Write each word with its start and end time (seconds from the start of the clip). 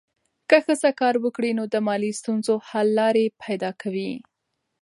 که 0.49 0.57
ښځه 0.65 0.89
کار 1.01 1.15
وکړي، 1.23 1.51
نو 1.57 1.63
د 1.73 1.75
مالي 1.87 2.11
ستونزو 2.19 2.55
حل 2.69 2.87
لارې 2.99 3.25
پیدا 3.43 3.71
کوي. 3.81 4.11